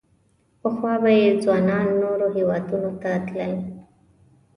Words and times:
پخوا 0.61 0.93
به 1.03 1.11
یې 1.21 1.29
ځوانان 1.43 1.87
نورو 2.01 2.27
هېوادونو 2.37 2.91
ته 3.01 3.11
تلل. 3.27 3.57